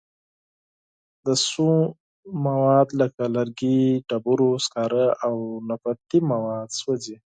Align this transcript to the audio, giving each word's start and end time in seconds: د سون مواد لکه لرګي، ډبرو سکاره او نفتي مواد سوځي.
د 1.25 1.27
سون 1.47 1.77
مواد 2.45 2.87
لکه 3.01 3.23
لرګي، 3.35 3.81
ډبرو 4.09 4.49
سکاره 4.65 5.05
او 5.25 5.35
نفتي 5.69 6.19
مواد 6.31 6.67
سوځي. 6.79 7.15